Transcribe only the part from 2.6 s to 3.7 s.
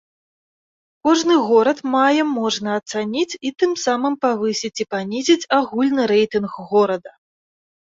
ацаніць і